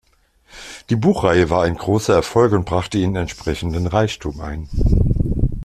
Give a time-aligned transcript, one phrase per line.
[0.89, 4.67] Die Buchreihe war ein großer Erfolg und brachte ihnen entsprechenden Reichtum ein.